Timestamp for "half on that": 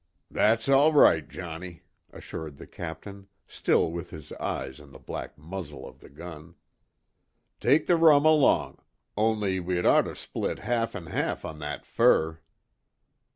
11.05-11.85